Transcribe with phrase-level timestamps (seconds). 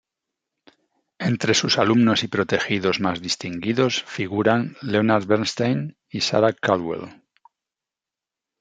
[1.19, 7.21] Entre sus alumnos y protegidos más distinguidos figuran Leonard Bernstein y Sarah Caldwell.